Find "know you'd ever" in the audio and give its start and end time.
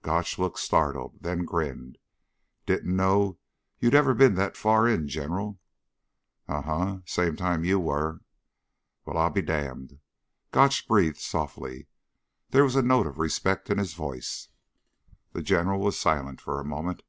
2.96-4.14